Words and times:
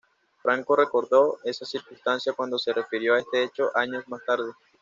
Franco 0.41 0.75
recordó 0.75 1.37
esa 1.43 1.63
circunstancia 1.63 2.33
cuando 2.33 2.57
se 2.57 2.73
refirió 2.73 3.13
a 3.13 3.19
este 3.19 3.43
hecho 3.43 3.69
años 3.77 4.03
más 4.07 4.25
tarde. 4.25 4.51